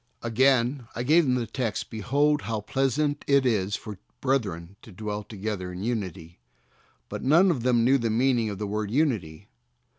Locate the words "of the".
8.49-8.65